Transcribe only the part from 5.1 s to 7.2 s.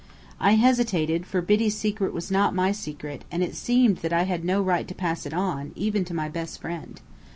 it on, even to my best friend.